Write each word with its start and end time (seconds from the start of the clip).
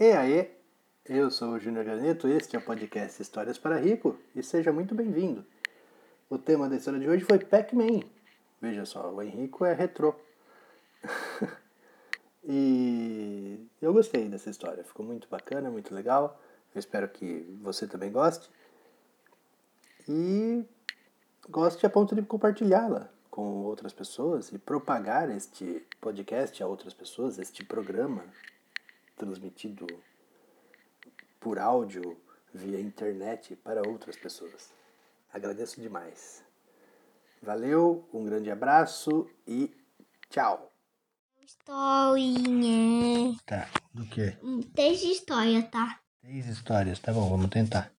E 0.00 0.04
aí, 0.04 0.50
eu 1.04 1.30
sou 1.30 1.50
o 1.50 1.58
Júnior 1.58 1.84
Ganeto, 1.84 2.26
este 2.26 2.56
é 2.56 2.58
o 2.58 2.62
podcast 2.62 3.20
Histórias 3.20 3.58
para 3.58 3.76
Rico 3.76 4.18
e 4.34 4.42
seja 4.42 4.72
muito 4.72 4.94
bem-vindo. 4.94 5.44
O 6.30 6.38
tema 6.38 6.66
da 6.66 6.76
história 6.76 6.98
de 6.98 7.06
hoje 7.06 7.26
foi 7.26 7.38
Pac-Man. 7.38 8.00
Veja 8.58 8.86
só, 8.86 9.12
o 9.12 9.20
Henrico 9.20 9.66
é 9.66 9.74
retrô. 9.74 10.14
e 12.42 13.68
eu 13.82 13.92
gostei 13.92 14.30
dessa 14.30 14.48
história, 14.48 14.82
ficou 14.82 15.04
muito 15.04 15.28
bacana, 15.28 15.70
muito 15.70 15.94
legal. 15.94 16.40
Eu 16.74 16.78
espero 16.78 17.06
que 17.06 17.42
você 17.60 17.86
também 17.86 18.10
goste. 18.10 18.50
E 20.08 20.64
goste 21.50 21.84
a 21.84 21.90
ponto 21.90 22.14
de 22.14 22.22
compartilhá-la 22.22 23.10
com 23.30 23.64
outras 23.64 23.92
pessoas 23.92 24.50
e 24.52 24.58
propagar 24.58 25.30
este 25.30 25.86
podcast 26.00 26.62
a 26.62 26.66
outras 26.66 26.94
pessoas, 26.94 27.38
este 27.38 27.62
programa 27.62 28.24
transmitido 29.22 29.86
por 31.38 31.56
áudio 31.56 32.20
via 32.52 32.80
internet 32.80 33.54
para 33.54 33.88
outras 33.88 34.16
pessoas. 34.16 34.72
Agradeço 35.32 35.80
demais. 35.80 36.44
Valeu, 37.40 38.08
um 38.12 38.24
grande 38.24 38.50
abraço 38.50 39.30
e 39.46 39.72
tchau. 40.28 40.74
Historinha. 41.40 43.36
Tá, 43.46 43.68
do 43.94 44.04
que? 44.06 44.36
Três 44.74 45.04
histórias, 45.04 45.70
tá? 45.70 46.00
Três 46.20 46.46
histórias, 46.48 46.98
tá 46.98 47.12
bom, 47.12 47.30
vamos 47.30 47.48
tentar. 47.48 47.92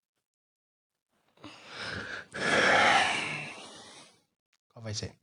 Qual 4.72 4.82
vai 4.82 4.94
ser? 4.94 5.14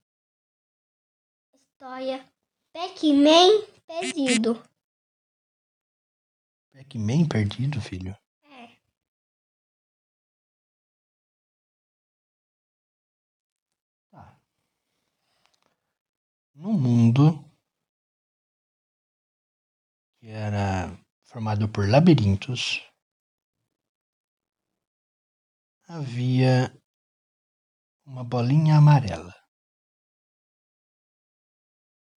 História 1.54 2.26
Pac-Man 2.72 3.66
perdido. 3.86 4.64
Pac-Man 6.74 7.28
perdido, 7.28 7.82
filho? 7.82 8.16
É. 8.44 8.70
Tá. 14.12 14.40
No 16.56 16.74
mundo 16.74 17.44
que 20.20 20.30
era 20.30 20.98
formado 21.24 21.70
por 21.70 21.88
labirintos, 21.88 22.82
havia 25.88 26.72
uma 28.06 28.24
bolinha 28.24 28.78
amarela. 28.78 29.34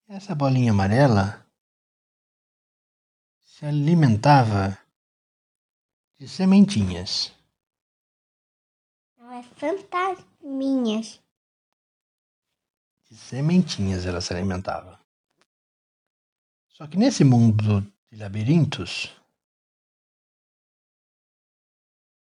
Essa 0.09 0.35
bolinha 0.35 0.73
amarela 0.73 1.42
se 3.63 3.67
alimentava 3.67 4.77
de 6.19 6.27
sementinhas. 6.27 7.33
Não 9.17 9.31
é 9.31 9.41
fantasminhas. 9.45 11.23
De 13.09 13.17
sementinhas 13.17 14.05
ela 14.05 14.21
se 14.21 14.35
alimentava. 14.35 14.99
Só 16.71 16.89
que 16.89 16.97
nesse 16.97 17.23
mundo 17.23 17.83
de 18.11 18.17
labirintos 18.17 19.17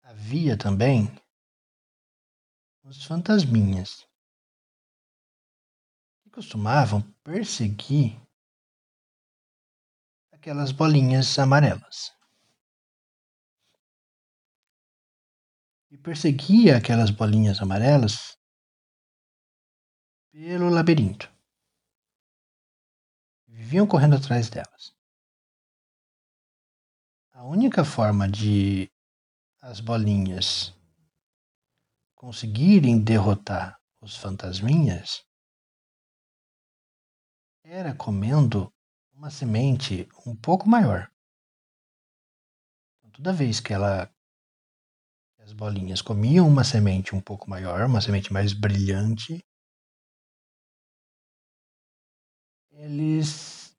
havia 0.03 0.59
também 0.59 1.07
os 2.83 3.05
fantasminhas 3.05 4.05
que 6.21 6.31
costumavam 6.31 7.01
perseguir 7.23 8.21
aquelas 10.49 10.73
bolinhas 10.73 11.39
amarelas. 11.39 12.17
E 15.91 15.99
perseguia 15.99 16.79
aquelas 16.79 17.11
bolinhas 17.11 17.61
amarelas 17.61 18.39
pelo 20.33 20.71
labirinto. 20.71 21.31
Viviam 23.47 23.87
correndo 23.87 24.17
atrás 24.17 24.49
delas. 24.49 24.97
A 27.33 27.45
única 27.45 27.85
forma 27.85 28.27
de 28.27 28.91
as 29.61 29.81
bolinhas 29.81 30.75
conseguirem 32.15 33.05
derrotar 33.05 33.79
os 34.01 34.17
fantasminhas 34.17 35.23
era 37.63 37.95
comendo 37.95 38.73
uma 39.19 39.31
semente 39.31 40.09
um 40.25 40.35
pouco 40.35 40.69
maior. 40.69 41.11
Então, 42.99 43.11
toda 43.11 43.33
vez 43.33 43.59
que 43.59 43.73
ela 43.73 44.09
as 45.41 45.53
bolinhas 45.53 46.01
comiam 46.01 46.47
uma 46.47 46.63
semente 46.63 47.17
um 47.17 47.21
pouco 47.21 47.51
maior, 47.51 47.85
uma 47.87 48.01
semente 48.01 48.33
mais 48.33 48.53
brilhante, 48.53 49.45
eles 52.71 53.77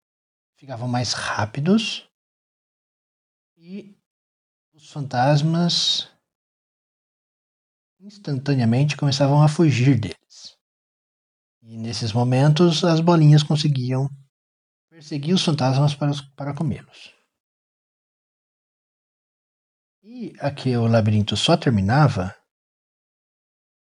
ficavam 0.57 0.87
mais 0.87 1.13
rápidos 1.13 2.09
e 3.55 3.95
os 4.73 4.91
fantasmas 4.91 6.11
instantaneamente 7.99 8.97
começavam 8.97 9.41
a 9.41 9.47
fugir 9.47 9.97
deles. 9.99 10.57
E 11.61 11.77
nesses 11.77 12.11
momentos 12.11 12.83
as 12.83 12.99
bolinhas 12.99 13.43
conseguiam 13.43 14.09
perseguir 14.99 15.33
os 15.33 15.45
fantasmas 15.45 15.95
para, 15.95 16.11
para 16.35 16.53
comê-los. 16.53 17.15
E 20.03 20.33
aqui 20.41 20.75
o 20.75 20.87
labirinto 20.87 21.37
só 21.37 21.55
terminava 21.55 22.35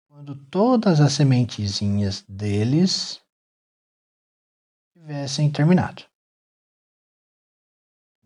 quando 0.07 0.35
todas 0.45 1.01
as 1.01 1.13
sementezinhas 1.13 2.21
deles 2.29 3.19
tivessem 4.93 5.51
terminado. 5.51 6.05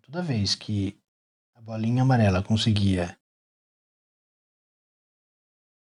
Toda 0.02 0.22
vez 0.22 0.53
que 0.53 1.02
a 1.53 1.62
bolinha 1.62 2.02
amarela 2.02 2.44
conseguia 2.44 3.18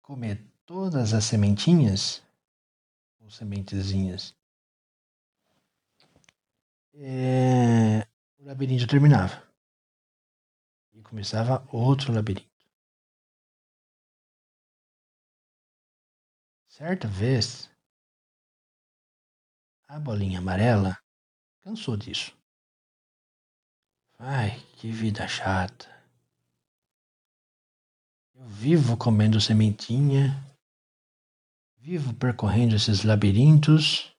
comer 0.00 0.48
todas 0.64 1.12
as 1.12 1.24
sementinhas, 1.24 2.22
ou 3.18 3.28
sementezinhas, 3.30 4.32
é, 6.96 8.06
o 8.38 8.44
labirinto 8.44 8.86
terminava. 8.86 9.42
E 10.92 11.02
começava 11.02 11.66
outro 11.72 12.12
labirinto. 12.12 12.48
Certa 16.68 17.06
vez, 17.06 17.70
a 19.88 19.98
bolinha 19.98 20.38
amarela 20.38 20.98
cansou 21.62 21.96
disso. 21.96 22.36
Ai, 24.18 24.58
que 24.76 24.90
vida 24.90 25.26
chata. 25.28 25.88
Eu 28.34 28.46
vivo 28.48 28.96
comendo 28.96 29.40
sementinha, 29.40 30.34
vivo 31.76 32.14
percorrendo 32.14 32.74
esses 32.74 33.04
labirintos. 33.04 34.13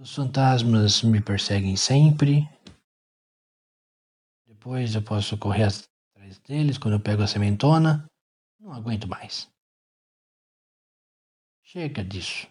Os 0.00 0.14
fantasmas 0.14 1.02
me 1.02 1.20
perseguem 1.20 1.76
sempre. 1.76 2.48
Depois 4.46 4.94
eu 4.94 5.02
posso 5.02 5.36
correr 5.36 5.64
atrás 5.64 6.38
deles 6.38 6.78
quando 6.78 6.94
eu 6.94 7.02
pego 7.02 7.24
a 7.24 7.26
sementona. 7.26 8.06
Não 8.60 8.72
aguento 8.72 9.08
mais. 9.08 9.50
Chega 11.64 12.04
disso. 12.04 12.46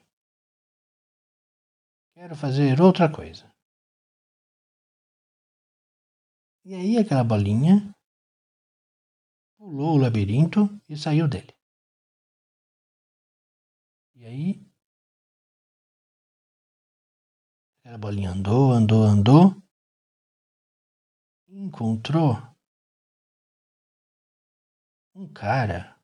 Quero 2.14 2.36
fazer 2.36 2.82
outra 2.82 3.10
coisa. 3.10 3.50
E 6.66 6.76
aí 6.76 6.98
aquela 6.98 7.24
bolinha 7.24 7.96
pulou 9.58 9.96
o 9.96 10.02
labirinto 10.02 10.68
e 10.90 10.98
saiu 10.98 11.30
dele. 11.30 11.56
E 14.16 14.26
aí 14.26 14.67
aquela 17.88 17.98
bolinha 17.98 18.32
andou, 18.32 18.74
andou, 18.74 19.04
andou, 19.04 19.64
encontrou 21.48 22.34
um 25.16 25.32
cara 25.34 25.98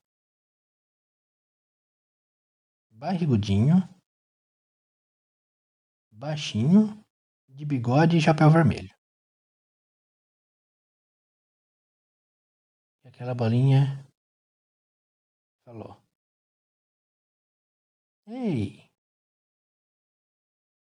barrigudinho, 2.90 3.76
baixinho, 6.10 7.04
de 7.50 7.66
bigode 7.66 8.16
e 8.16 8.22
chapéu 8.22 8.50
vermelho. 8.50 8.96
E 13.04 13.10
aquela 13.10 13.36
bolinha 13.36 14.08
falou: 15.66 16.02
Ei, 18.26 18.83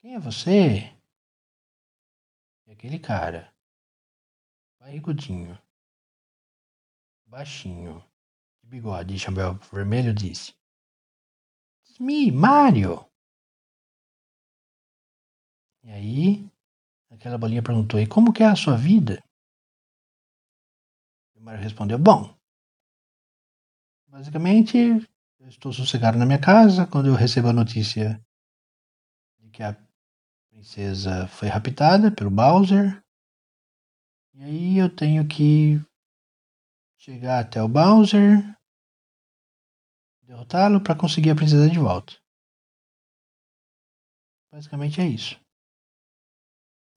quem 0.05 0.17
é 0.17 0.19
você? 0.19 0.95
E 2.67 2.73
aquele 2.73 2.99
cara, 2.99 3.51
barrigudinho, 4.79 5.59
baixinho, 7.25 8.05
de 8.63 8.69
bigode 8.69 9.15
e 9.15 9.19
chapéu 9.19 9.55
vermelho, 9.73 10.13
disse: 10.13 10.55
It's 11.87 11.99
me, 11.99 12.31
Mario. 12.31 13.11
E 15.83 15.91
aí, 15.91 16.53
aquela 17.09 17.39
bolinha 17.39 17.63
perguntou: 17.63 17.99
E 17.99 18.07
como 18.07 18.31
que 18.31 18.43
é 18.43 18.47
a 18.47 18.57
sua 18.57 18.77
vida? 18.77 19.25
E 21.35 21.39
o 21.39 21.43
Mario 21.43 21.63
respondeu: 21.63 21.99
Bom, 21.99 22.39
basicamente, 24.09 24.77
eu 25.41 25.49
estou 25.49 25.73
sossegado 25.73 26.19
na 26.19 26.27
minha 26.27 26.39
casa 26.39 26.87
quando 26.87 27.09
eu 27.09 27.15
recebo 27.15 27.49
a 27.49 27.55
notícia 27.55 28.23
de 29.39 29.49
que 29.49 29.63
a 29.63 29.84
princesa 30.65 31.29
foi 31.29 31.49
raptada 31.49 32.11
pelo 32.11 32.31
Bowser. 32.31 32.99
E 34.33 34.43
aí 34.43 34.79
eu 34.79 34.89
tenho 34.89 35.29
que 35.29 35.79
chegar 36.99 37.41
até 37.41 37.63
o 37.63 37.69
Bowser, 37.69 38.41
derrotá-lo 40.23 40.83
para 40.83 40.97
conseguir 40.97 41.31
a 41.31 41.37
princesa 41.37 41.69
de 41.69 41.79
volta. 41.79 42.15
Basicamente 44.51 45.03
é 45.03 45.07
isso. 45.07 45.39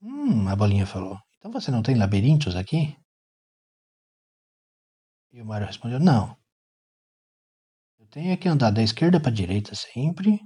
Hum, 0.00 0.48
a 0.48 0.56
bolinha 0.56 0.86
falou. 0.86 1.18
Então 1.36 1.52
você 1.52 1.70
não 1.70 1.82
tem 1.82 1.94
labirintos 1.94 2.56
aqui? 2.56 2.96
E 5.30 5.42
o 5.42 5.44
Mario 5.44 5.66
respondeu: 5.66 6.00
Não. 6.00 6.34
Eu 7.98 8.06
tenho 8.08 8.38
que 8.38 8.48
andar 8.48 8.70
da 8.70 8.82
esquerda 8.82 9.20
para 9.20 9.30
a 9.30 9.34
direita 9.34 9.74
sempre 9.74 10.40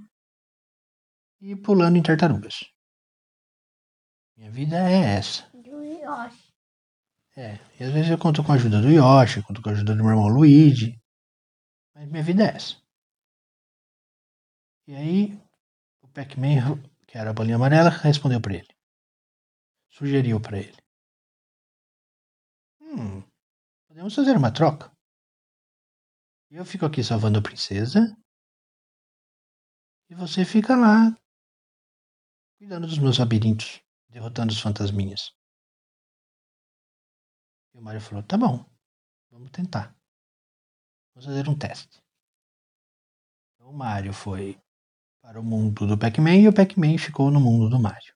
e 1.39 1.55
pulando 1.55 1.97
em 1.97 2.03
tartarugas. 2.03 2.72
Minha 4.43 4.51
vida 4.51 4.75
é 4.75 5.15
essa. 5.15 5.49
Do 5.53 5.81
Yoshi. 5.81 6.53
É, 7.37 7.53
e 7.79 7.83
às 7.85 7.93
vezes 7.93 8.11
eu 8.11 8.17
conto 8.17 8.43
com 8.43 8.51
a 8.51 8.55
ajuda 8.55 8.81
do 8.81 8.89
Yoshi, 8.89 9.41
conto 9.41 9.61
com 9.61 9.69
a 9.69 9.71
ajuda 9.71 9.95
do 9.95 10.03
meu 10.03 10.11
irmão 10.11 10.27
Luigi. 10.27 11.01
Mas 11.95 12.09
minha 12.09 12.21
vida 12.21 12.43
é 12.43 12.47
essa. 12.57 12.75
E 14.85 14.95
aí, 14.95 15.41
o 16.01 16.09
Pac-Man, 16.09 16.83
que 17.07 17.17
era 17.17 17.29
a 17.29 17.33
bolinha 17.33 17.55
amarela, 17.55 17.89
respondeu 17.89 18.41
para 18.41 18.55
ele. 18.55 18.67
Sugeriu 19.89 20.41
para 20.41 20.59
ele. 20.59 20.77
Hum, 22.81 23.23
podemos 23.87 24.13
fazer 24.13 24.35
uma 24.35 24.51
troca. 24.51 24.91
Eu 26.51 26.65
fico 26.65 26.85
aqui 26.85 27.01
salvando 27.01 27.39
a 27.39 27.41
princesa. 27.41 28.13
E 30.09 30.13
você 30.13 30.43
fica 30.43 30.75
lá, 30.75 31.17
cuidando 32.57 32.87
dos 32.87 32.99
meus 32.99 33.17
labirintos, 33.17 33.81
derrotando 34.13 34.53
os 34.53 34.61
fantasminhas. 34.61 35.31
E 37.73 37.79
o 37.79 37.81
Mario 37.81 37.99
falou: 37.99 38.23
Tá 38.23 38.37
bom, 38.37 38.63
vamos 39.31 39.49
tentar. 39.51 39.95
Vamos 41.13 41.25
fazer 41.25 41.49
um 41.49 41.57
teste. 41.57 41.99
Então, 43.55 43.69
o 43.69 43.73
Mario 43.73 44.13
foi 44.13 44.61
para 45.21 45.39
o 45.39 45.43
mundo 45.43 45.87
do 45.87 45.97
Pac-Man 45.97 46.37
e 46.37 46.47
o 46.47 46.53
Pac-Man 46.53 46.97
ficou 46.97 47.31
no 47.31 47.39
mundo 47.39 47.69
do 47.69 47.79
Mario. 47.79 48.13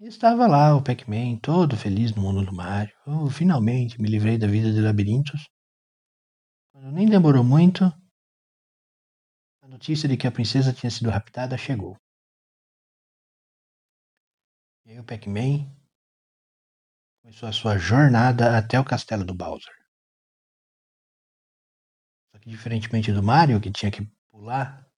E 0.00 0.06
estava 0.06 0.46
lá 0.46 0.74
o 0.74 0.82
Pac-Man, 0.82 1.38
todo 1.38 1.76
feliz 1.76 2.14
no 2.14 2.22
mundo 2.22 2.44
do 2.44 2.54
Mario. 2.54 2.94
Oh, 3.06 3.30
finalmente 3.30 4.00
me 4.00 4.08
livrei 4.08 4.38
da 4.38 4.46
vida 4.46 4.72
de 4.72 4.80
labirintos. 4.80 5.48
Quando 6.72 6.92
nem 6.92 7.08
demorou 7.08 7.42
muito, 7.42 7.84
a 9.62 9.68
notícia 9.68 10.08
de 10.08 10.16
que 10.16 10.26
a 10.26 10.32
princesa 10.32 10.72
tinha 10.72 10.90
sido 10.90 11.10
raptada 11.10 11.56
chegou. 11.56 11.96
E 14.86 14.92
aí 14.92 15.00
o 15.00 15.04
Pac-Man 15.04 15.68
começou 17.20 17.48
a 17.48 17.52
sua 17.52 17.76
jornada 17.76 18.56
até 18.56 18.78
o 18.78 18.84
castelo 18.84 19.24
do 19.24 19.34
Bowser. 19.34 19.74
Só 22.30 22.38
que 22.38 22.48
diferentemente 22.48 23.12
do 23.12 23.20
Mario, 23.20 23.60
que 23.60 23.72
tinha 23.72 23.90
que 23.90 24.04
pular 24.30 24.88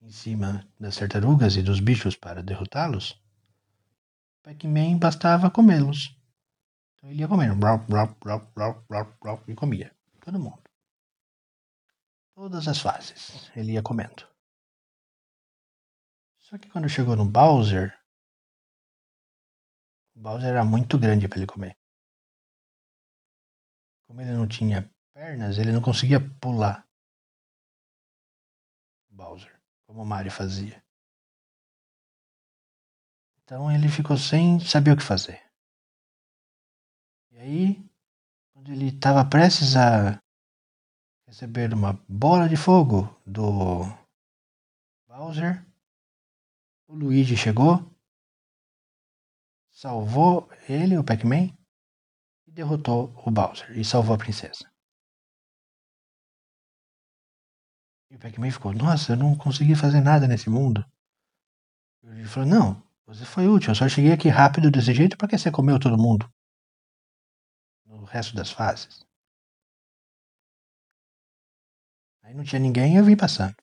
em 0.00 0.10
cima 0.10 0.66
das 0.80 0.96
tartarugas 0.96 1.56
e 1.56 1.62
dos 1.62 1.78
bichos 1.78 2.16
para 2.16 2.42
derrotá-los, 2.42 3.22
Pac-Man 4.42 4.96
bastava 4.98 5.50
comê-los. 5.50 6.18
Então 6.94 7.10
ele 7.10 7.20
ia 7.20 7.28
comendo, 7.28 7.54
e 9.46 9.54
comia. 9.54 9.94
Todo 10.22 10.40
mundo. 10.40 10.62
Todas 12.34 12.66
as 12.66 12.80
fases 12.80 13.50
ele 13.54 13.72
ia 13.72 13.82
comendo. 13.82 14.26
Só 16.38 16.56
que 16.56 16.70
quando 16.70 16.88
chegou 16.88 17.14
no 17.14 17.26
Bowser, 17.26 17.94
o 20.14 20.20
Bowser 20.20 20.48
era 20.50 20.64
muito 20.64 20.98
grande 20.98 21.28
para 21.28 21.38
ele 21.38 21.46
comer. 21.46 21.76
Como 24.06 24.20
ele 24.20 24.32
não 24.32 24.46
tinha 24.46 24.88
pernas, 25.12 25.58
ele 25.58 25.72
não 25.72 25.82
conseguia 25.82 26.20
pular. 26.40 26.86
Bowser, 29.08 29.60
como 29.86 30.02
o 30.02 30.06
Mario 30.06 30.30
fazia. 30.30 30.82
Então 33.42 33.70
ele 33.70 33.88
ficou 33.88 34.16
sem 34.16 34.58
saber 34.60 34.92
o 34.92 34.96
que 34.96 35.02
fazer. 35.02 35.42
E 37.30 37.38
aí, 37.38 37.90
quando 38.52 38.72
ele 38.72 38.88
estava 38.88 39.28
prestes 39.28 39.76
a 39.76 40.20
receber 41.26 41.72
uma 41.74 41.92
bola 42.08 42.48
de 42.48 42.56
fogo 42.56 43.08
do 43.26 43.82
Bowser, 45.06 45.64
o 46.88 46.94
Luigi 46.94 47.36
chegou, 47.36 47.93
salvou 49.84 50.48
ele, 50.66 50.96
o 50.96 51.04
Pac-Man, 51.04 51.54
e 52.46 52.50
derrotou 52.50 53.12
o 53.26 53.30
Bowser 53.30 53.70
e 53.78 53.84
salvou 53.84 54.14
a 54.14 54.18
princesa. 54.18 54.64
E 58.10 58.16
o 58.16 58.18
Pac-Man 58.18 58.50
ficou, 58.50 58.72
nossa, 58.72 59.12
eu 59.12 59.16
não 59.18 59.36
consegui 59.36 59.74
fazer 59.74 60.00
nada 60.00 60.26
nesse 60.26 60.48
mundo. 60.48 60.82
E 62.02 62.06
Luigi 62.06 62.28
falou, 62.28 62.48
não, 62.48 62.82
você 63.04 63.26
foi 63.26 63.46
útil, 63.46 63.72
eu 63.72 63.74
só 63.74 63.86
cheguei 63.86 64.12
aqui 64.12 64.30
rápido 64.30 64.70
desse 64.70 64.94
jeito 64.94 65.18
porque 65.18 65.36
você 65.36 65.50
comeu 65.50 65.78
todo 65.78 65.98
mundo. 65.98 66.32
No 67.84 68.04
resto 68.04 68.34
das 68.34 68.50
fases. 68.50 69.04
Aí 72.22 72.32
não 72.32 72.42
tinha 72.42 72.58
ninguém 72.58 72.94
e 72.94 72.96
eu 72.96 73.04
vim 73.04 73.18
passando. 73.18 73.54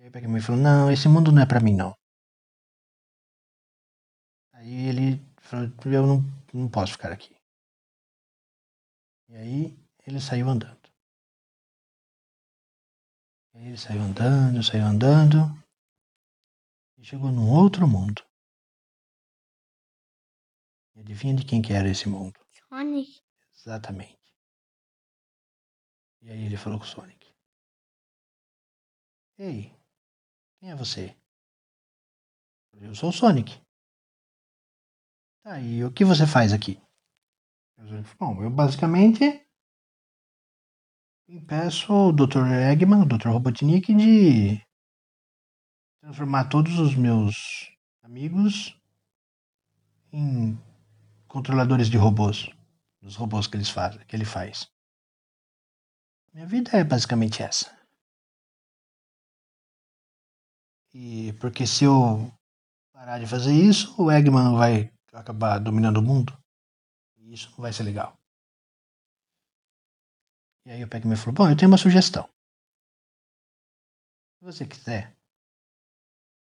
E 0.00 0.02
aí 0.02 0.08
o 0.08 0.12
Pac-Man 0.12 0.40
falou, 0.40 0.60
não, 0.60 0.90
esse 0.90 1.08
mundo 1.08 1.30
não 1.30 1.40
é 1.40 1.46
pra 1.46 1.60
mim 1.60 1.76
não. 1.76 1.96
Aí 4.66 4.88
ele 4.88 5.24
falou, 5.38 5.70
eu 5.84 6.06
não, 6.08 6.20
não 6.52 6.68
posso 6.68 6.94
ficar 6.94 7.12
aqui. 7.12 7.32
E 9.28 9.36
aí 9.36 9.78
ele 10.04 10.20
saiu 10.20 10.48
andando. 10.48 10.90
Aí 13.54 13.68
ele 13.68 13.78
saiu 13.78 14.02
andando, 14.02 14.64
saiu 14.64 14.84
andando. 14.84 15.38
E 16.98 17.04
chegou 17.04 17.30
num 17.30 17.48
outro 17.48 17.86
mundo. 17.86 18.26
E 20.96 21.00
adivinha 21.00 21.36
de 21.36 21.46
quem 21.46 21.62
que 21.62 21.72
era 21.72 21.88
esse 21.88 22.08
mundo? 22.08 22.34
Sonic. 22.68 23.22
Exatamente. 23.54 24.34
E 26.22 26.28
aí 26.28 26.44
ele 26.44 26.56
falou 26.56 26.80
com 26.80 26.84
o 26.84 26.88
Sonic. 26.88 27.32
Ei, 29.38 29.72
quem 30.58 30.72
é 30.72 30.74
você? 30.74 31.16
Eu 32.72 32.96
sou 32.96 33.10
o 33.10 33.12
Sonic. 33.12 33.64
E 35.54 35.84
o 35.84 35.92
que 35.92 36.04
você 36.04 36.26
faz 36.26 36.52
aqui? 36.52 36.82
Bom, 38.18 38.42
eu 38.42 38.50
basicamente 38.50 39.46
impeço 41.28 41.92
o 41.92 42.12
Dr. 42.12 42.50
Eggman, 42.68 43.02
o 43.02 43.06
Dr. 43.06 43.28
Robotnik, 43.28 43.94
de 43.94 44.60
transformar 46.00 46.48
todos 46.48 46.80
os 46.80 46.96
meus 46.96 47.70
amigos 48.02 48.76
em 50.12 50.58
controladores 51.28 51.88
de 51.88 51.96
robôs. 51.96 52.50
Dos 53.00 53.14
robôs 53.14 53.46
que, 53.46 53.56
eles 53.56 53.70
faz, 53.70 53.96
que 54.04 54.16
ele 54.16 54.24
faz. 54.24 54.68
Minha 56.34 56.46
vida 56.46 56.72
é 56.76 56.82
basicamente 56.82 57.40
essa. 57.40 57.72
E 60.92 61.32
porque 61.34 61.68
se 61.68 61.84
eu 61.84 62.32
parar 62.92 63.20
de 63.20 63.28
fazer 63.28 63.52
isso, 63.52 63.94
o 63.96 64.10
Eggman 64.10 64.56
vai 64.56 64.95
acabar 65.20 65.58
dominando 65.58 65.98
o 65.98 66.02
mundo. 66.02 66.36
E 67.16 67.32
isso 67.32 67.50
não 67.50 67.58
vai 67.58 67.72
ser 67.72 67.82
legal. 67.82 68.16
E 70.64 70.70
aí 70.70 70.82
o 70.82 70.88
Pac-Man 70.88 71.16
falou, 71.16 71.34
bom, 71.34 71.50
eu 71.50 71.56
tenho 71.56 71.70
uma 71.70 71.78
sugestão. 71.78 72.28
Se 74.38 74.44
você 74.44 74.66
quiser, 74.66 75.16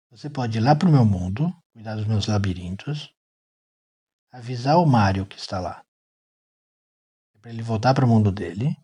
você 0.09 0.29
pode 0.29 0.57
ir 0.57 0.61
lá 0.61 0.75
pro 0.75 0.91
meu 0.91 1.05
mundo, 1.05 1.51
cuidar 1.73 1.95
dos 1.95 2.07
meus 2.07 2.27
labirintos, 2.27 3.13
avisar 4.31 4.77
o 4.77 4.85
Mario 4.85 5.27
que 5.27 5.37
está 5.37 5.59
lá. 5.59 5.85
Para 7.41 7.51
ele 7.51 7.61
voltar 7.61 7.93
pro 7.93 8.07
mundo 8.07 8.31
dele. 8.31 8.75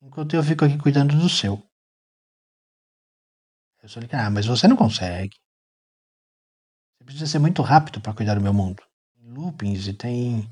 Enquanto 0.00 0.34
eu 0.34 0.42
fico 0.42 0.64
aqui 0.64 0.76
cuidando 0.78 1.16
do 1.16 1.28
seu. 1.28 1.62
Eu 3.82 3.88
falei, 3.88 4.08
ah, 4.12 4.30
mas 4.30 4.46
você 4.46 4.66
não 4.66 4.76
consegue. 4.76 5.36
Você 7.02 7.06
precisa 7.06 7.26
ser 7.26 7.38
muito 7.40 7.62
rápido 7.62 8.00
para 8.00 8.14
cuidar 8.14 8.36
do 8.36 8.40
meu 8.40 8.54
mundo. 8.54 8.80
Tem 9.14 9.28
loopings 9.28 9.88
e 9.88 9.92
tem 9.92 10.48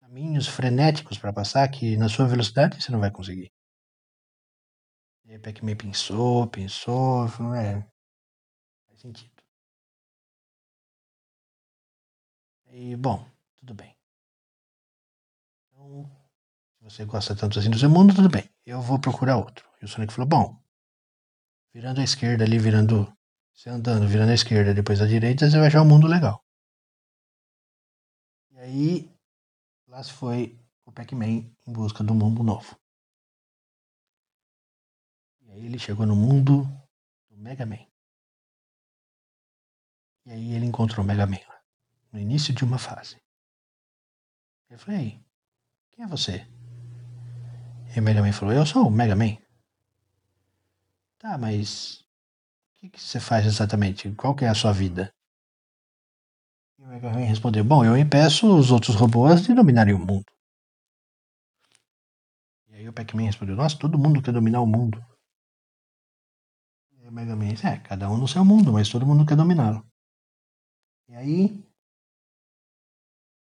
caminhos 0.00 0.46
frenéticos 0.46 1.18
para 1.18 1.32
passar 1.32 1.68
que 1.68 1.96
na 1.96 2.08
sua 2.08 2.24
velocidade 2.24 2.80
você 2.80 2.92
não 2.92 3.00
vai 3.00 3.10
conseguir. 3.10 3.50
E 5.24 5.32
aí 5.32 5.38
Pac-Man 5.40 5.74
pensou, 5.74 6.46
pensou, 6.46 7.26
falou, 7.26 7.54
é, 7.54 7.84
faz 8.86 9.00
sentido. 9.00 9.42
E, 12.68 12.94
bom, 12.94 13.28
tudo 13.56 13.74
bem. 13.74 13.96
Então, 15.66 16.08
se 16.78 16.84
você 16.84 17.04
gosta 17.04 17.34
tanto 17.34 17.58
assim 17.58 17.70
do 17.70 17.78
seu 17.78 17.90
mundo, 17.90 18.14
tudo 18.14 18.28
bem. 18.28 18.48
Eu 18.64 18.80
vou 18.80 19.00
procurar 19.00 19.36
outro. 19.36 19.68
E 19.82 19.84
o 19.84 19.88
Sonic 19.88 20.12
falou, 20.12 20.28
bom, 20.28 20.62
virando 21.74 22.00
à 22.00 22.04
esquerda 22.04 22.44
ali, 22.44 22.56
virando, 22.56 23.12
você 23.60 23.68
andando, 23.68 24.08
virando 24.08 24.30
à 24.30 24.34
esquerda, 24.34 24.72
depois 24.72 25.02
à 25.02 25.06
direita, 25.06 25.50
você 25.50 25.58
vai 25.58 25.66
achar 25.66 25.82
um 25.82 25.88
mundo 25.88 26.06
legal. 26.06 26.42
E 28.52 28.58
aí, 28.58 29.14
lá 29.86 30.02
se 30.02 30.14
foi 30.14 30.58
o 30.86 30.90
Pac-Man 30.90 31.52
em 31.66 31.72
busca 31.72 32.02
do 32.02 32.14
mundo 32.14 32.42
novo. 32.42 32.74
E 35.42 35.50
aí 35.50 35.66
ele 35.66 35.78
chegou 35.78 36.06
no 36.06 36.16
mundo 36.16 36.62
do 37.28 37.36
Mega 37.36 37.66
Man. 37.66 37.86
E 40.24 40.32
aí 40.32 40.52
ele 40.54 40.64
encontrou 40.64 41.04
o 41.04 41.06
Mega 41.06 41.26
Man 41.26 41.40
lá, 41.46 41.60
no 42.12 42.18
início 42.18 42.54
de 42.54 42.64
uma 42.64 42.78
fase. 42.78 43.20
Eu 44.70 44.78
falei, 44.78 45.22
quem 45.90 46.06
é 46.06 46.08
você? 46.08 46.48
E 47.94 48.00
o 48.00 48.02
Mega 48.02 48.22
Man 48.22 48.32
falou, 48.32 48.54
eu 48.54 48.64
sou 48.64 48.86
o 48.86 48.90
Mega 48.90 49.14
Man. 49.14 49.36
Tá, 51.18 51.36
mas 51.36 52.08
que, 52.80 52.88
que 52.88 53.00
você 53.00 53.20
faz 53.20 53.44
exatamente? 53.44 54.10
Qual 54.14 54.34
que 54.34 54.44
é 54.44 54.48
a 54.48 54.54
sua 54.54 54.72
vida? 54.72 55.12
E 56.78 56.82
o 56.82 56.86
Mega 56.86 57.10
Man 57.10 57.26
respondeu, 57.26 57.62
bom, 57.62 57.84
eu 57.84 57.96
impeço 57.96 58.56
os 58.58 58.70
outros 58.70 58.96
robôs 58.96 59.42
de 59.42 59.54
dominarem 59.54 59.94
o 59.94 59.98
mundo. 59.98 60.24
E 62.68 62.74
aí 62.76 62.88
o 62.88 62.92
Pac-Man 62.92 63.24
respondeu, 63.24 63.54
nossa, 63.54 63.78
todo 63.78 63.98
mundo 63.98 64.22
quer 64.22 64.32
dominar 64.32 64.62
o 64.62 64.66
mundo. 64.66 65.04
E 66.92 67.06
o 67.06 67.12
Mega 67.12 67.36
Man 67.36 67.48
disse, 67.48 67.66
é, 67.66 67.78
cada 67.78 68.10
um 68.10 68.16
no 68.16 68.26
seu 68.26 68.44
mundo, 68.44 68.72
mas 68.72 68.88
todo 68.88 69.06
mundo 69.06 69.26
quer 69.26 69.36
dominá-lo. 69.36 69.86
E 71.06 71.14
aí 71.14 71.70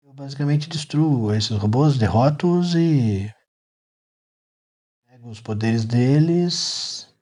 eu 0.03 0.13
basicamente 0.13 0.69
destruo 0.69 1.35
esses 1.35 1.57
robôs, 1.59 1.99
derroto-os 1.99 2.77
e 2.77 3.35
pego 5.07 5.29
os 5.29 5.41
poderes 5.41 5.85
deles 5.85 7.13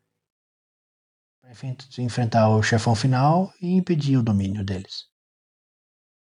enfrentar 1.98 2.48
o 2.48 2.62
chefão 2.62 2.94
final 2.94 3.52
e 3.60 3.72
impedir 3.72 4.16
o 4.16 4.22
domínio 4.22 4.64
deles. 4.64 5.08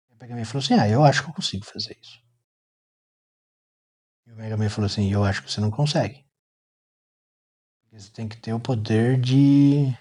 O 0.10 0.16
Mega 0.16 0.36
Man 0.36 0.46
falou 0.46 0.64
assim: 0.64 0.74
Ah, 0.74 0.90
eu 0.90 1.04
acho 1.04 1.24
que 1.24 1.30
eu 1.30 1.34
consigo 1.34 1.66
fazer 1.66 1.98
isso. 2.02 2.20
E 4.26 4.32
o 4.32 4.36
Mega 4.36 4.58
Man 4.58 4.70
falou 4.70 4.88
assim: 4.88 5.12
Eu 5.12 5.24
acho 5.24 5.44
que 5.44 5.52
você 5.52 5.62
não 5.62 5.72
consegue. 5.72 6.26
Você 7.92 8.12
tem 8.12 8.28
que 8.28 8.38
ter 8.38 8.54
o 8.54 8.60
poder 8.60 9.20
de. 9.20 9.94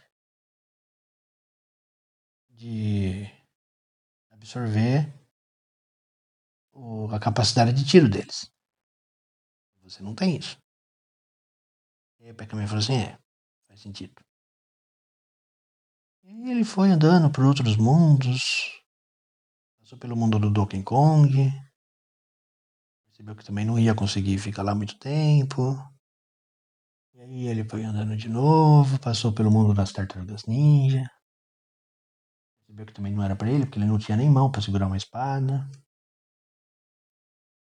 de 2.50 3.30
absorver 4.30 5.12
o, 6.72 7.06
a 7.14 7.20
capacidade 7.20 7.72
de 7.72 7.84
tiro 7.84 8.08
deles. 8.08 8.50
Você 9.82 10.02
não 10.02 10.14
tem 10.14 10.36
isso. 10.36 10.58
E 12.20 12.30
o 12.30 12.34
Pac-Man 12.34 12.66
falou 12.66 12.82
assim: 12.82 12.96
é, 12.96 13.18
faz 13.68 13.80
sentido. 13.80 14.23
E 16.26 16.50
ele 16.50 16.64
foi 16.64 16.90
andando 16.90 17.30
por 17.30 17.44
outros 17.44 17.76
mundos, 17.76 18.82
passou 19.78 19.98
pelo 19.98 20.16
mundo 20.16 20.38
do 20.38 20.50
Donkey 20.50 20.82
Kong, 20.82 21.52
percebeu 23.04 23.36
que 23.36 23.44
também 23.44 23.66
não 23.66 23.78
ia 23.78 23.94
conseguir 23.94 24.38
ficar 24.38 24.62
lá 24.62 24.74
muito 24.74 24.98
tempo. 24.98 25.76
E 27.12 27.20
aí 27.20 27.46
ele 27.46 27.62
foi 27.68 27.84
andando 27.84 28.16
de 28.16 28.28
novo, 28.30 28.98
passou 29.00 29.32
pelo 29.32 29.50
mundo 29.50 29.74
das 29.74 29.92
Tartarugas 29.92 30.46
Ninja. 30.46 31.08
Percebeu 32.58 32.86
que 32.86 32.94
também 32.94 33.12
não 33.12 33.22
era 33.22 33.36
para 33.36 33.50
ele, 33.50 33.66
porque 33.66 33.78
ele 33.78 33.86
não 33.86 33.98
tinha 33.98 34.16
nem 34.16 34.30
mão 34.30 34.50
para 34.50 34.62
segurar 34.62 34.86
uma 34.86 34.96
espada. 34.96 35.70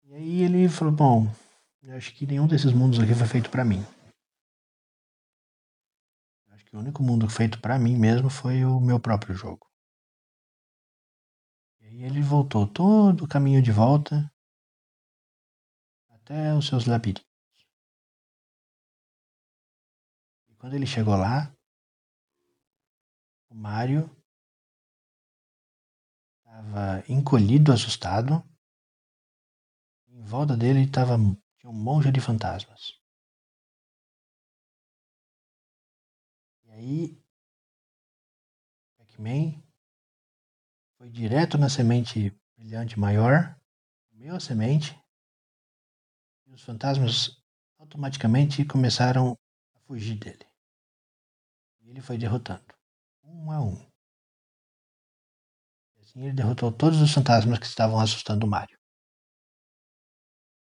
E 0.04 0.14
aí 0.14 0.42
ele 0.42 0.68
falou: 0.68 0.94
Bom, 0.94 1.34
eu 1.82 1.96
acho 1.96 2.14
que 2.14 2.28
nenhum 2.28 2.48
desses 2.48 2.74
mundos 2.74 3.00
aqui 3.00 3.16
foi 3.16 3.28
feito 3.28 3.50
para 3.50 3.64
mim. 3.64 3.82
Acho 6.62 6.70
que 6.70 6.76
o 6.76 6.80
único 6.80 7.02
mundo 7.02 7.28
feito 7.28 7.60
para 7.60 7.80
mim 7.80 7.98
mesmo 7.98 8.30
foi 8.30 8.64
o 8.64 8.80
meu 8.80 9.00
próprio 9.00 9.34
jogo. 9.34 9.68
E 11.80 11.86
aí 11.88 12.04
ele 12.04 12.22
voltou 12.22 12.68
todo 12.68 13.24
o 13.24 13.28
caminho 13.28 13.64
de 13.64 13.72
volta 13.72 14.32
até 16.10 16.54
os 16.54 16.68
seus 16.68 16.86
labirintos. 16.86 17.26
E 20.50 20.56
quando 20.56 20.76
ele 20.76 20.86
chegou 20.86 21.16
lá, 21.16 21.52
o 23.50 23.56
Mario 23.56 24.08
estava 26.38 27.04
encolhido, 27.10 27.74
assustado. 27.74 28.44
Em 30.08 30.24
volta 30.24 30.56
dele 30.56 30.82
estava 30.82 31.18
tinha 31.58 31.72
um 31.72 31.74
monte 31.74 32.12
de 32.12 32.22
fantasmas. 32.22 33.02
Aí, 36.82 37.18
Pac-Man 38.98 39.62
foi 40.98 41.10
direto 41.10 41.58
na 41.58 41.70
semente 41.70 42.36
brilhante 42.58 43.00
maior, 43.00 43.56
comeu 44.10 44.36
a 44.36 44.40
semente, 44.40 45.00
e 46.46 46.54
os 46.54 46.62
fantasmas 46.64 47.32
automaticamente 47.80 48.66
começaram 48.66 49.38
a 49.76 49.80
fugir 49.80 50.18
dele. 50.18 50.46
E 51.82 51.90
ele 51.90 52.02
foi 52.02 52.18
derrotando, 52.18 52.74
um 53.24 53.52
a 53.52 53.62
um. 53.62 53.92
Assim 56.00 56.24
ele 56.24 56.34
derrotou 56.34 56.72
todos 56.72 57.00
os 57.02 57.12
fantasmas 57.14 57.60
que 57.60 57.66
estavam 57.66 58.00
assustando 58.00 58.46
o 58.46 58.50
Mario. 58.50 58.78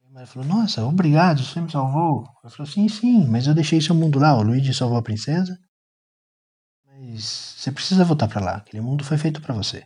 E 0.03 0.11
Mario 0.11 0.29
falou, 0.29 0.49
nossa, 0.49 0.85
obrigado, 0.85 1.43
você 1.43 1.61
me 1.61 1.71
salvou. 1.71 2.25
Eu 2.43 2.50
falou, 2.50 2.67
sim, 2.67 2.88
sim, 2.88 3.27
mas 3.27 3.47
eu 3.47 3.55
deixei 3.55 3.81
seu 3.81 3.95
mundo 3.95 4.19
lá. 4.19 4.37
O 4.37 4.43
Luigi 4.43 4.75
salvou 4.75 4.99
a 4.99 5.03
princesa. 5.03 5.59
Você 7.20 7.72
precisa 7.72 8.04
voltar 8.04 8.28
para 8.28 8.40
lá. 8.40 8.56
Aquele 8.56 8.80
mundo 8.80 9.04
foi 9.04 9.18
feito 9.18 9.40
para 9.40 9.54
você. 9.54 9.84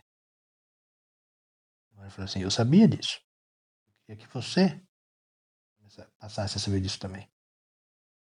Mario 2.03 2.11
falou 2.11 2.25
assim, 2.25 2.41
eu 2.41 2.51
sabia 2.51 2.87
disso. 2.87 3.19
Eu 3.87 3.93
queria 4.05 4.27
que 4.27 4.33
você 4.33 4.81
passasse 6.19 6.57
a 6.57 6.59
saber 6.59 6.81
disso 6.81 6.99
também. 6.99 7.29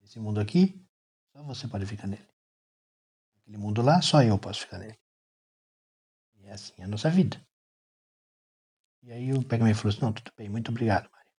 Esse 0.01 0.19
mundo 0.19 0.39
aqui, 0.39 0.85
só 1.31 1.41
você 1.43 1.67
pode 1.67 1.85
ficar 1.85 2.07
nele. 2.07 2.27
Aquele 3.37 3.57
mundo 3.57 3.81
lá, 3.81 4.01
só 4.01 4.21
eu 4.21 4.37
posso 4.37 4.61
ficar 4.61 4.79
nele. 4.79 4.99
E 6.35 6.45
é 6.45 6.51
assim 6.51 6.81
a 6.83 6.87
nossa 6.87 7.09
vida. 7.09 7.41
E 9.01 9.11
aí 9.11 9.33
o 9.33 9.45
Pac-Man 9.45 9.73
falou 9.73 9.93
assim, 9.93 10.01
não, 10.01 10.13
tudo 10.13 10.31
bem, 10.37 10.49
muito 10.49 10.69
obrigado, 10.69 11.09
Mario. 11.09 11.31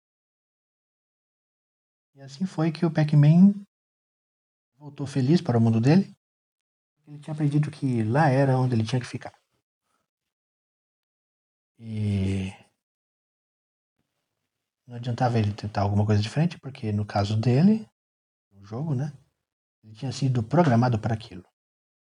E 2.14 2.20
assim 2.22 2.46
foi 2.46 2.72
que 2.72 2.86
o 2.86 2.92
Pac-Man 2.92 3.52
voltou 4.76 5.06
feliz 5.06 5.42
para 5.42 5.58
o 5.58 5.60
mundo 5.60 5.80
dele. 5.80 6.14
Ele 7.06 7.18
tinha 7.18 7.34
aprendido 7.34 7.70
que 7.70 8.02
lá 8.02 8.28
era 8.28 8.58
onde 8.58 8.74
ele 8.74 8.84
tinha 8.84 9.00
que 9.00 9.06
ficar. 9.06 9.32
E 11.78 12.52
não 14.86 14.96
adiantava 14.96 15.38
ele 15.38 15.52
tentar 15.52 15.82
alguma 15.82 16.04
coisa 16.06 16.22
diferente, 16.22 16.58
porque 16.58 16.92
no 16.92 17.04
caso 17.04 17.36
dele, 17.36 17.88
no 18.52 18.64
jogo, 18.64 18.94
né? 18.94 19.12
Ele 19.82 19.94
tinha 19.94 20.12
sido 20.12 20.42
programado 20.42 20.98
para 20.98 21.14
aquilo. 21.14 21.44